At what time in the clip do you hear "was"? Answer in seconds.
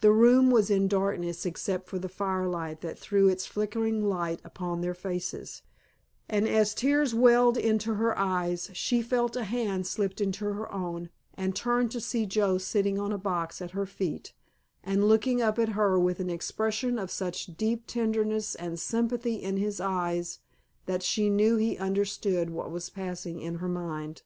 0.50-0.70, 22.70-22.88